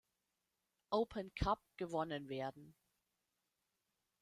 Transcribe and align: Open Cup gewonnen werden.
Open 0.91 1.29
Cup 1.35 1.59
gewonnen 1.77 2.27
werden. 2.27 2.73